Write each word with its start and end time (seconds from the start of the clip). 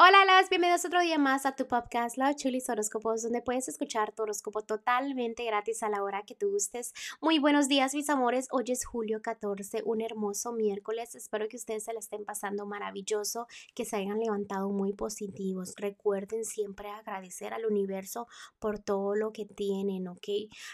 Hola, 0.00 0.24
las 0.24 0.48
bienvenidos 0.48 0.84
otro 0.84 1.00
día 1.00 1.18
más 1.18 1.44
a 1.44 1.56
tu 1.56 1.66
podcast 1.66 2.18
Los 2.18 2.36
Chulis 2.36 2.68
Horóscopos, 2.68 3.22
donde 3.22 3.42
puedes 3.42 3.66
escuchar 3.66 4.12
tu 4.12 4.22
horóscopo 4.22 4.62
totalmente 4.62 5.44
gratis 5.44 5.82
a 5.82 5.88
la 5.88 6.04
hora 6.04 6.22
que 6.22 6.36
tú 6.36 6.52
gustes. 6.52 6.92
Muy 7.20 7.40
buenos 7.40 7.66
días, 7.66 7.94
mis 7.94 8.08
amores. 8.08 8.46
Hoy 8.52 8.66
es 8.68 8.86
julio 8.86 9.20
14, 9.20 9.82
un 9.84 10.00
hermoso 10.00 10.52
miércoles. 10.52 11.16
Espero 11.16 11.48
que 11.48 11.56
ustedes 11.56 11.82
se 11.82 11.92
la 11.92 11.98
estén 11.98 12.24
pasando 12.24 12.64
maravilloso, 12.64 13.48
que 13.74 13.84
se 13.84 13.96
hayan 13.96 14.20
levantado 14.20 14.70
muy 14.70 14.92
positivos. 14.92 15.74
Recuerden 15.76 16.44
siempre 16.44 16.90
agradecer 16.90 17.52
al 17.52 17.66
universo 17.66 18.28
por 18.60 18.78
todo 18.78 19.16
lo 19.16 19.32
que 19.32 19.46
tienen, 19.46 20.06
¿ok? 20.06 20.28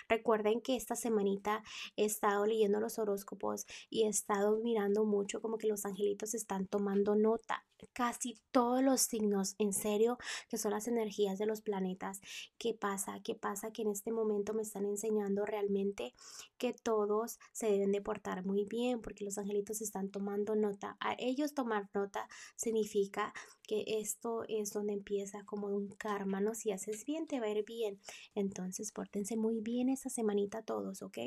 Recuerden 0.06 0.60
que 0.60 0.76
esta 0.76 0.96
semanita 0.96 1.62
he 1.96 2.04
estado 2.04 2.44
leyendo 2.44 2.78
los 2.78 2.98
horóscopos 2.98 3.64
y 3.88 4.02
he 4.02 4.08
estado 4.08 4.58
mirando 4.62 5.06
mucho 5.06 5.40
como 5.40 5.56
que 5.56 5.66
los 5.66 5.86
angelitos 5.86 6.34
están 6.34 6.66
tomando 6.66 7.16
nota 7.16 7.64
casi 7.92 8.38
todos 8.50 8.82
los 8.82 9.13
signos, 9.14 9.54
en 9.58 9.72
serio, 9.72 10.18
que 10.48 10.58
son 10.58 10.72
las 10.72 10.88
energías 10.88 11.38
de 11.38 11.46
los 11.46 11.60
planetas. 11.60 12.20
¿Qué 12.58 12.74
pasa? 12.74 13.20
¿Qué 13.22 13.36
pasa? 13.36 13.70
Que 13.70 13.82
en 13.82 13.88
este 13.88 14.10
momento 14.10 14.54
me 14.54 14.62
están 14.62 14.84
enseñando 14.86 15.46
realmente 15.46 16.14
que 16.58 16.72
todos 16.72 17.38
se 17.52 17.70
deben 17.70 17.92
de 17.92 18.00
portar 18.00 18.44
muy 18.44 18.64
bien 18.64 19.00
porque 19.00 19.24
los 19.24 19.38
angelitos 19.38 19.80
están 19.80 20.10
tomando 20.10 20.56
nota. 20.56 20.96
A 20.98 21.14
ellos 21.16 21.54
tomar 21.54 21.88
nota 21.94 22.28
significa 22.56 23.32
que 23.62 23.84
esto 23.86 24.44
es 24.48 24.72
donde 24.72 24.92
empieza 24.92 25.44
como 25.44 25.68
un 25.68 25.88
karma, 25.88 26.40
¿no? 26.40 26.54
Si 26.54 26.72
haces 26.72 27.04
bien, 27.04 27.26
te 27.26 27.38
va 27.38 27.46
a 27.46 27.50
ir 27.50 27.64
bien. 27.64 28.00
Entonces, 28.34 28.90
pórtense 28.90 29.36
muy 29.36 29.60
bien 29.60 29.88
esta 29.88 30.10
semanita 30.10 30.62
todos, 30.62 31.02
¿ok? 31.02 31.18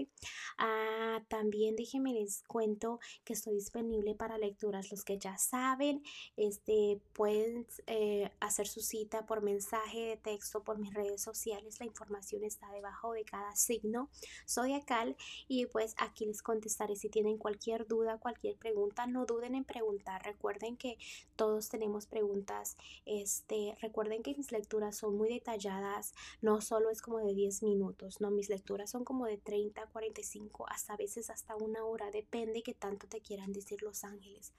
Ah, 0.58 1.24
también 1.30 1.76
déjenme 1.76 2.14
les 2.14 2.44
cuento 2.44 3.00
que 3.24 3.34
estoy 3.34 3.56
disponible 3.56 4.14
para 4.14 4.38
lecturas. 4.38 4.92
Los 4.92 5.04
que 5.04 5.18
ya 5.18 5.38
saben, 5.38 6.04
este, 6.36 7.02
pueden 7.14 7.66
eh, 7.86 8.32
hacer 8.40 8.68
su 8.68 8.82
cita 8.82 9.26
por 9.26 9.42
mensaje 9.42 10.00
de 10.00 10.18
texto, 10.18 10.64
por 10.64 10.78
mis 10.78 10.94
redes 10.94 11.22
sociales. 11.22 11.80
La 11.80 11.86
información 11.86 12.44
está 12.44 12.72
debajo 12.72 13.14
de 13.14 13.24
cada 13.24 13.56
signo 13.56 14.10
zodiacal 14.48 15.16
y 15.48 15.66
pues 15.68 15.96
aquí 15.98 16.26
les 16.26 16.42
contestaré 16.42 16.96
si 16.96 17.10
tienen 17.10 17.38
cualquier 17.38 17.88
duda, 17.88 18.18
cualquier 18.18 18.58
pregunta. 18.58 19.08
No 19.08 19.26
duden 19.26 19.56
en 19.56 19.64
preguntar. 19.64 20.24
Recuerden 20.24 20.78
que 20.78 20.98
todos 21.36 21.70
tenemos 21.70 22.08
preguntas 22.08 22.78
este, 23.06 23.76
recuerden 23.82 24.24
que 24.24 24.36
mis 24.36 24.52
lecturas 24.52 24.98
son 24.98 25.16
muy 25.16 25.30
detalladas, 25.30 26.14
no 26.42 26.62
solo 26.62 26.90
es 26.90 27.02
como 27.02 27.20
de 27.20 27.34
10 27.34 27.64
minutos, 27.64 28.22
no, 28.22 28.32
mis 28.32 28.50
lecturas 28.50 28.90
son 28.90 29.04
como 29.04 29.26
de 29.26 29.38
30, 29.38 29.88
45, 29.88 30.66
hasta 30.70 30.96
veces 30.98 31.30
hasta 31.30 31.56
una 31.56 31.84
hora, 31.86 32.12
depende 32.12 32.64
que 32.64 32.74
tanto 32.74 33.08
te 33.08 33.22
quieran 33.22 33.54
decir 33.54 33.82
los 33.82 34.04
ángeles. 34.04 34.54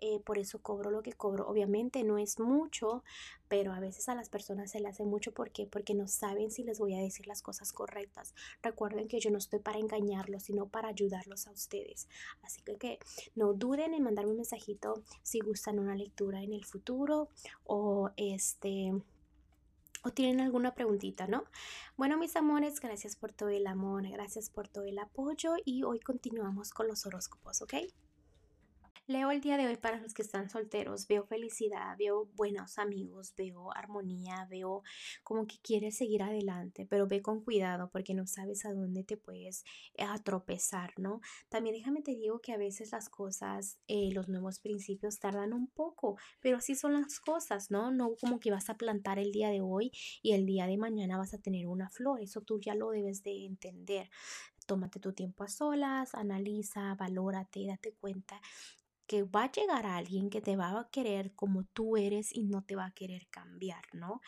Eh, 0.00 0.20
por 0.24 0.38
eso 0.38 0.60
cobro 0.60 0.90
lo 0.90 1.02
que 1.02 1.12
cobro. 1.12 1.46
Obviamente 1.48 2.04
no 2.04 2.18
es 2.18 2.38
mucho, 2.38 3.04
pero 3.48 3.72
a 3.72 3.80
veces 3.80 4.08
a 4.08 4.14
las 4.14 4.28
personas 4.28 4.70
se 4.70 4.80
le 4.80 4.88
hace 4.88 5.04
mucho. 5.04 5.32
¿Por 5.32 5.50
qué? 5.50 5.66
Porque 5.66 5.94
no 5.94 6.08
saben 6.08 6.50
si 6.50 6.62
les 6.62 6.78
voy 6.78 6.94
a 6.94 7.00
decir 7.00 7.26
las 7.26 7.42
cosas 7.42 7.72
correctas. 7.72 8.34
Recuerden 8.62 9.08
que 9.08 9.20
yo 9.20 9.30
no 9.30 9.38
estoy 9.38 9.60
para 9.60 9.78
engañarlos, 9.78 10.44
sino 10.44 10.66
para 10.66 10.88
ayudarlos 10.88 11.46
a 11.46 11.52
ustedes. 11.52 12.08
Así 12.42 12.60
que, 12.62 12.76
que 12.76 12.98
no 13.34 13.52
duden 13.54 13.94
en 13.94 14.02
mandarme 14.02 14.32
un 14.32 14.38
mensajito 14.38 15.02
si 15.22 15.40
gustan 15.40 15.78
una 15.78 15.94
lectura 15.94 16.42
en 16.42 16.52
el 16.52 16.64
futuro 16.64 17.28
o 17.64 18.10
este 18.16 18.92
o 20.04 20.10
tienen 20.10 20.40
alguna 20.40 20.74
preguntita, 20.74 21.26
¿no? 21.26 21.44
Bueno, 21.96 22.18
mis 22.18 22.36
amores, 22.36 22.78
gracias 22.78 23.16
por 23.16 23.32
todo 23.32 23.48
el 23.48 23.66
amor, 23.66 24.06
gracias 24.10 24.50
por 24.50 24.68
todo 24.68 24.84
el 24.84 24.98
apoyo 24.98 25.54
y 25.64 25.82
hoy 25.82 25.98
continuamos 25.98 26.70
con 26.70 26.88
los 26.88 27.06
horóscopos, 27.06 27.62
¿ok? 27.62 27.74
Leo 29.06 29.30
el 29.30 29.42
día 29.42 29.58
de 29.58 29.66
hoy 29.66 29.76
para 29.76 30.00
los 30.00 30.14
que 30.14 30.22
están 30.22 30.48
solteros, 30.48 31.06
veo 31.06 31.26
felicidad, 31.26 31.94
veo 31.98 32.24
buenos 32.36 32.78
amigos, 32.78 33.34
veo 33.36 33.70
armonía, 33.76 34.46
veo 34.48 34.82
como 35.22 35.46
que 35.46 35.58
quieres 35.62 35.98
seguir 35.98 36.22
adelante, 36.22 36.86
pero 36.88 37.06
ve 37.06 37.20
con 37.20 37.42
cuidado 37.44 37.90
porque 37.92 38.14
no 38.14 38.26
sabes 38.26 38.64
a 38.64 38.72
dónde 38.72 39.04
te 39.04 39.18
puedes 39.18 39.62
eh, 39.98 40.06
tropezar, 40.24 40.94
¿no? 40.96 41.20
También 41.50 41.76
déjame 41.76 42.00
te 42.00 42.12
digo 42.12 42.40
que 42.40 42.54
a 42.54 42.56
veces 42.56 42.92
las 42.92 43.10
cosas, 43.10 43.78
eh, 43.88 44.08
los 44.14 44.30
nuevos 44.30 44.58
principios 44.58 45.18
tardan 45.18 45.52
un 45.52 45.66
poco, 45.66 46.16
pero 46.40 46.56
así 46.56 46.74
son 46.74 46.94
las 46.94 47.20
cosas, 47.20 47.70
¿no? 47.70 47.90
No 47.90 48.16
como 48.18 48.40
que 48.40 48.50
vas 48.50 48.70
a 48.70 48.78
plantar 48.78 49.18
el 49.18 49.32
día 49.32 49.50
de 49.50 49.60
hoy 49.60 49.92
y 50.22 50.32
el 50.32 50.46
día 50.46 50.66
de 50.66 50.78
mañana 50.78 51.18
vas 51.18 51.34
a 51.34 51.42
tener 51.42 51.66
una 51.66 51.90
flor, 51.90 52.22
eso 52.22 52.40
tú 52.40 52.58
ya 52.58 52.74
lo 52.74 52.88
debes 52.88 53.22
de 53.22 53.44
entender. 53.44 54.08
Tómate 54.66 54.98
tu 54.98 55.12
tiempo 55.12 55.44
a 55.44 55.48
solas, 55.48 56.14
analiza, 56.14 56.94
valórate, 56.94 57.66
date 57.66 57.92
cuenta 57.92 58.40
que 59.06 59.22
va 59.22 59.44
a 59.44 59.52
llegar 59.52 59.86
alguien 59.86 60.30
que 60.30 60.40
te 60.40 60.56
va 60.56 60.78
a 60.78 60.88
querer 60.90 61.34
como 61.34 61.64
tú 61.64 61.96
eres 61.96 62.34
y 62.34 62.44
no 62.44 62.64
te 62.64 62.76
va 62.76 62.86
a 62.86 62.92
querer 62.92 63.26
cambiar, 63.28 63.84
¿no? 63.92 64.20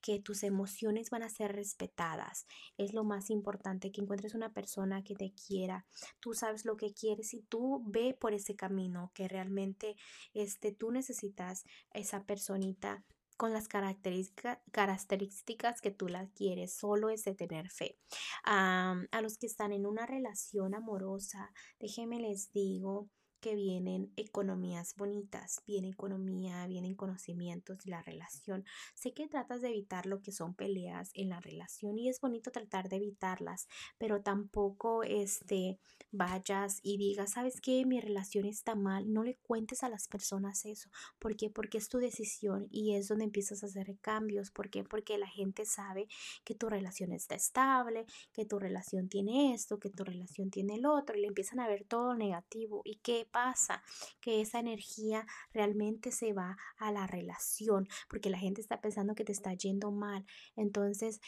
Que 0.00 0.20
tus 0.20 0.42
emociones 0.42 1.10
van 1.10 1.22
a 1.22 1.28
ser 1.28 1.52
respetadas. 1.52 2.46
Es 2.76 2.94
lo 2.94 3.04
más 3.04 3.30
importante, 3.30 3.92
que 3.92 4.00
encuentres 4.00 4.34
una 4.34 4.52
persona 4.52 5.04
que 5.04 5.14
te 5.14 5.32
quiera. 5.32 5.86
Tú 6.20 6.34
sabes 6.34 6.64
lo 6.64 6.76
que 6.76 6.92
quieres 6.92 7.34
y 7.34 7.42
tú 7.42 7.82
ve 7.86 8.16
por 8.18 8.34
ese 8.34 8.56
camino 8.56 9.12
que 9.14 9.28
realmente 9.28 9.96
este, 10.32 10.72
tú 10.72 10.90
necesitas 10.90 11.64
esa 11.92 12.24
personita 12.24 13.04
con 13.36 13.52
las 13.52 13.68
características 13.68 15.80
que 15.80 15.90
tú 15.90 16.08
la 16.08 16.28
quieres, 16.28 16.76
solo 16.76 17.10
es 17.10 17.24
de 17.24 17.34
tener 17.34 17.70
fe. 17.70 17.98
a 18.44 19.20
los 19.22 19.38
que 19.38 19.46
están 19.46 19.72
en 19.72 19.86
una 19.86 20.06
relación 20.06 20.74
amorosa, 20.74 21.52
déjenme 21.80 22.20
les 22.20 22.52
digo, 22.52 23.08
que 23.44 23.54
vienen 23.54 24.10
economías 24.16 24.96
bonitas, 24.96 25.60
viene 25.66 25.90
economía, 25.90 26.66
vienen 26.66 26.94
conocimientos 26.94 27.84
de 27.84 27.90
la 27.90 28.00
relación. 28.00 28.64
Sé 28.94 29.12
que 29.12 29.28
tratas 29.28 29.60
de 29.60 29.68
evitar 29.68 30.06
lo 30.06 30.22
que 30.22 30.32
son 30.32 30.54
peleas 30.54 31.10
en 31.12 31.28
la 31.28 31.40
relación 31.40 31.98
y 31.98 32.08
es 32.08 32.22
bonito 32.22 32.50
tratar 32.50 32.88
de 32.88 32.96
evitarlas, 32.96 33.68
pero 33.98 34.22
tampoco 34.22 35.02
este 35.02 35.78
vayas 36.10 36.78
y 36.82 36.96
digas, 36.96 37.32
¿sabes 37.32 37.60
qué? 37.60 37.84
Mi 37.84 38.00
relación 38.00 38.46
está 38.46 38.76
mal. 38.76 39.12
No 39.12 39.24
le 39.24 39.36
cuentes 39.36 39.82
a 39.82 39.88
las 39.88 40.06
personas 40.08 40.64
eso. 40.64 40.88
¿Por 41.18 41.36
qué? 41.36 41.50
Porque 41.50 41.78
es 41.78 41.88
tu 41.88 41.98
decisión 41.98 42.68
y 42.70 42.94
es 42.94 43.08
donde 43.08 43.24
empiezas 43.24 43.62
a 43.62 43.66
hacer 43.66 43.98
cambios. 44.00 44.50
¿Por 44.50 44.70
qué? 44.70 44.84
Porque 44.84 45.18
la 45.18 45.26
gente 45.26 45.66
sabe 45.66 46.08
que 46.44 46.54
tu 46.54 46.68
relación 46.68 47.12
está 47.12 47.34
estable, 47.34 48.06
que 48.32 48.46
tu 48.46 48.58
relación 48.58 49.08
tiene 49.08 49.54
esto, 49.54 49.78
que 49.78 49.90
tu 49.90 50.04
relación 50.04 50.50
tiene 50.50 50.76
el 50.76 50.86
otro 50.86 51.16
y 51.16 51.20
le 51.20 51.26
empiezan 51.26 51.60
a 51.60 51.68
ver 51.68 51.84
todo 51.84 52.14
negativo. 52.14 52.80
¿Y 52.84 52.96
qué 53.02 53.26
pasa? 53.34 53.82
Que 54.20 54.40
esa 54.40 54.60
energía 54.60 55.26
realmente 55.52 56.12
se 56.12 56.32
va 56.32 56.56
a 56.78 56.92
la 56.92 57.06
relación, 57.06 57.88
porque 58.08 58.30
la 58.30 58.38
gente 58.38 58.60
está 58.60 58.80
pensando 58.80 59.14
que 59.14 59.24
te 59.24 59.32
está 59.32 59.52
yendo 59.52 59.90
mal. 59.90 60.24
Entonces, 60.56 61.20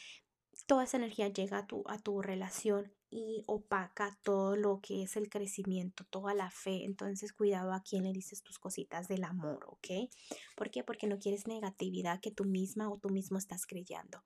toda 0.67 0.85
esa 0.85 0.97
energía 0.97 1.29
llega 1.29 1.59
a 1.59 1.67
tu, 1.67 1.83
a 1.87 1.99
tu 1.99 2.23
relación 2.23 2.93
y 3.11 3.43
opaca 3.47 4.19
todo 4.23 4.57
lo 4.57 4.81
que 4.81 5.03
es 5.03 5.17
el 5.17 5.29
crecimiento, 5.29 6.05
toda 6.11 6.35
la 6.35 6.51
fe. 6.51 6.85
Entonces, 6.85 7.33
cuidado 7.33 7.73
a 7.73 7.83
quién 7.83 8.05
le 8.05 8.13
dices 8.13 8.43
tus 8.43 8.59
cositas 8.59 9.09
del 9.09 9.25
amor, 9.25 9.65
¿ok? 9.69 10.11
¿Por 10.57 10.71
qué? 10.71 10.83
Porque 10.85 11.07
no 11.07 11.19
quieres 11.19 11.47
negatividad 11.47 12.21
que 12.21 12.31
tú 12.31 12.45
misma 12.45 12.89
o 12.91 12.99
tú 12.99 13.11
mismo 13.11 13.39
estás 13.39 13.67
creyendo. 13.67 14.23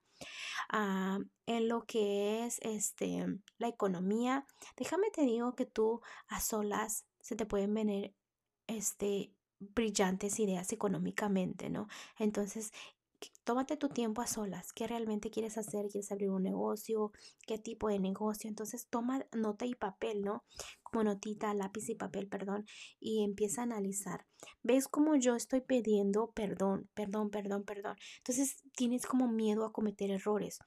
Ah, 0.68 1.18
en 1.46 1.68
lo 1.68 1.84
que 1.84 2.44
es 2.46 2.58
este, 2.62 3.26
la 3.58 3.68
economía, 3.68 4.46
déjame 4.76 5.10
te 5.10 5.22
digo 5.22 5.54
que 5.54 5.66
tú 5.66 6.00
a 6.28 6.40
solas 6.40 7.06
se 7.20 7.36
te 7.36 7.46
pueden 7.46 7.74
venir 7.74 8.14
este, 8.66 9.32
brillantes 9.60 10.40
ideas 10.40 10.72
económicamente, 10.72 11.70
¿no? 11.70 11.88
Entonces, 12.18 12.72
tómate 13.44 13.76
tu 13.76 13.88
tiempo 13.88 14.22
a 14.22 14.26
solas, 14.26 14.72
qué 14.72 14.86
realmente 14.86 15.30
quieres 15.30 15.58
hacer, 15.58 15.88
quieres 15.88 16.10
abrir 16.10 16.30
un 16.30 16.42
negocio, 16.42 17.12
qué 17.46 17.58
tipo 17.58 17.88
de 17.88 17.98
negocio, 17.98 18.48
entonces 18.48 18.86
toma 18.88 19.26
nota 19.32 19.66
y 19.66 19.74
papel, 19.74 20.22
¿no? 20.22 20.44
Como 20.82 21.04
notita, 21.04 21.52
lápiz 21.54 21.88
y 21.90 21.94
papel, 21.94 22.28
perdón, 22.28 22.64
y 22.98 23.22
empieza 23.24 23.60
a 23.60 23.64
analizar. 23.64 24.26
¿Ves 24.62 24.88
cómo 24.88 25.16
yo 25.16 25.36
estoy 25.36 25.60
pidiendo 25.60 26.32
perdón, 26.32 26.88
perdón, 26.94 27.30
perdón, 27.30 27.64
perdón? 27.64 27.96
Entonces 28.18 28.62
tienes 28.76 29.06
como 29.06 29.28
miedo 29.28 29.64
a 29.64 29.72
cometer 29.72 30.10
errores. 30.10 30.60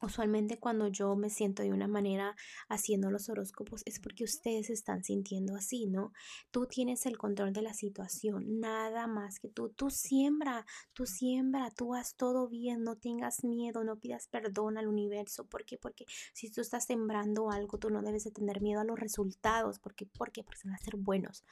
Usualmente 0.00 0.58
cuando 0.58 0.88
yo 0.88 1.16
me 1.16 1.30
siento 1.30 1.62
de 1.62 1.72
una 1.72 1.88
manera 1.88 2.36
haciendo 2.68 3.10
los 3.10 3.28
horóscopos 3.30 3.82
es 3.86 3.98
porque 3.98 4.24
ustedes 4.24 4.68
están 4.68 5.02
sintiendo 5.04 5.56
así, 5.56 5.86
¿no? 5.86 6.12
Tú 6.50 6.66
tienes 6.66 7.06
el 7.06 7.16
control 7.16 7.52
de 7.54 7.62
la 7.62 7.72
situación, 7.72 8.60
nada 8.60 9.06
más 9.06 9.38
que 9.38 9.48
tú. 9.48 9.70
Tú 9.70 9.88
siembra, 9.90 10.66
tú 10.92 11.06
siembra, 11.06 11.70
tú 11.70 11.94
haz 11.94 12.14
todo 12.14 12.46
bien, 12.48 12.84
no 12.84 12.96
tengas 12.96 13.42
miedo, 13.42 13.84
no 13.84 13.96
pidas 13.96 14.28
perdón 14.28 14.76
al 14.76 14.86
universo. 14.86 15.44
¿Por 15.46 15.64
qué? 15.64 15.78
Porque 15.78 16.04
si 16.34 16.50
tú 16.50 16.60
estás 16.60 16.84
sembrando 16.84 17.50
algo, 17.50 17.78
tú 17.78 17.88
no 17.88 18.02
debes 18.02 18.24
de 18.24 18.32
tener 18.32 18.60
miedo 18.60 18.80
a 18.80 18.84
los 18.84 18.98
resultados. 18.98 19.78
¿Por 19.78 19.94
qué? 19.94 20.06
Porque 20.06 20.44
van 20.64 20.74
a 20.74 20.78
ser 20.78 20.96
buenos. 20.96 21.44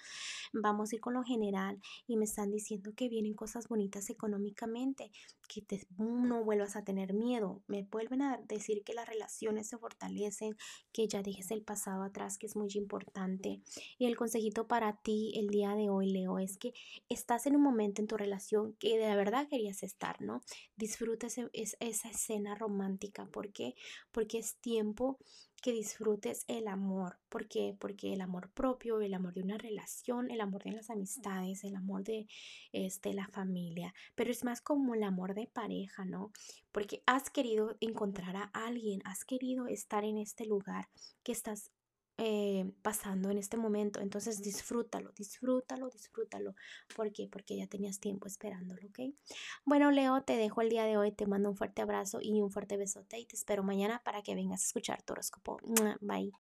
Vamos 0.53 0.93
a 0.93 0.97
ir 0.97 1.01
con 1.01 1.15
lo 1.15 1.23
general 1.23 1.81
y 2.07 2.17
me 2.17 2.25
están 2.25 2.51
diciendo 2.51 2.93
que 2.95 3.09
vienen 3.09 3.35
cosas 3.35 3.69
bonitas 3.69 4.11
económicamente, 4.11 5.11
que 5.49 5.63
te, 5.63 5.87
no 5.99 6.45
vuelvas 6.45 6.77
a 6.77 6.85
tener 6.85 7.15
miedo. 7.15 7.63
Me 7.67 7.85
vuelven 7.85 8.23
a 8.23 8.34
decir 8.39 8.83
que 8.85 8.95
las 8.95 9.09
relaciones 9.09 9.69
se 9.69 9.79
fortalecen, 9.79 10.57
que 10.93 11.09
ya 11.09 11.23
dejes 11.23 11.51
el 11.51 11.63
pasado 11.63 12.03
atrás, 12.03 12.39
que 12.39 12.47
es 12.47 12.57
muy 12.57 12.69
importante. 12.75 13.61
Y 13.99 14.07
el 14.07 14.17
consejito 14.17 14.67
para 14.67 14.97
ti 14.97 15.33
el 15.37 15.49
día 15.49 15.75
de 15.75 15.91
hoy, 15.91 16.11
Leo, 16.11 16.39
es 16.39 16.57
que 16.59 16.73
estás 17.09 17.47
en 17.47 17.57
un 17.57 17.63
momento 17.63 18.01
en 18.01 18.09
tu 18.09 18.17
relación 18.17 18.75
que 18.79 18.99
de 18.99 19.17
verdad 19.17 19.49
querías 19.49 19.83
estar, 19.83 20.21
¿no? 20.21 20.41
Disfruta 20.77 21.27
esa 21.27 22.09
escena 22.09 22.55
romántica. 22.55 23.27
¿Por 23.27 23.53
qué? 23.53 23.75
Porque 24.13 24.39
es 24.39 24.57
tiempo 24.57 25.19
que 25.65 25.73
disfrutes 25.73 26.45
el 26.47 26.69
amor. 26.69 27.17
¿Por 27.31 27.49
qué? 27.49 27.75
Porque 27.81 28.13
el 28.13 28.21
amor 28.21 28.51
propio, 28.51 29.01
el 29.01 29.15
amor 29.15 29.33
de 29.33 29.41
una 29.41 29.57
relación, 29.57 30.31
el 30.31 30.43
amor 30.43 30.63
de 30.63 30.73
las 30.73 30.91
amistades, 30.91 31.65
el 31.65 31.75
amor 31.75 32.05
de 32.05 32.27
este, 32.73 33.15
la 33.15 33.29
familia, 33.29 33.95
pero 34.15 34.31
es 34.31 34.45
más 34.45 34.61
como 34.61 34.95
el 34.95 35.03
amor 35.03 35.33
de 35.33 35.47
pareja, 35.47 36.05
¿no? 36.05 36.33
Porque 36.71 37.03
has 37.07 37.31
querido 37.31 37.79
encontrar 37.81 38.37
a 38.37 38.51
alguien, 38.53 39.01
has 39.07 39.25
querido 39.25 39.67
estar 39.67 40.05
en 40.05 40.19
este 40.19 40.45
lugar 40.45 40.91
que 41.23 41.33
estás 41.33 41.71
eh, 42.19 42.71
pasando 42.83 43.31
en 43.31 43.39
este 43.39 43.57
momento. 43.57 44.01
Entonces 44.01 44.43
disfrútalo, 44.43 45.13
disfrútalo, 45.17 45.91
disfrútalo. 45.91 46.55
¿Por 46.95 47.13
qué? 47.13 47.29
Porque 47.31 47.57
ya 47.57 47.67
tenías 47.67 48.01
tiempo 48.01 48.27
esperándolo, 48.27 48.81
¿ok? 48.87 49.15
Bueno, 49.65 49.91
Leo, 49.91 50.23
te 50.23 50.37
dejo 50.37 50.61
el 50.63 50.71
día 50.71 50.85
de 50.85 50.97
hoy. 50.97 51.13
Te 51.13 51.27
mando 51.27 51.51
un 51.51 51.57
fuerte 51.57 51.83
abrazo 51.83 52.19
y 52.23 52.41
un 52.41 52.51
fuerte 52.51 52.77
besote 52.77 53.19
y 53.19 53.27
te 53.27 53.37
espero 53.37 53.63
mañana 53.63 54.03
para 54.05 54.23
que 54.23 54.35
vengas 54.35 54.63
a 54.63 54.67
escuchar 54.67 55.03
tu 55.03 55.13
horóscopo. 55.13 55.59
Bye. 56.01 56.33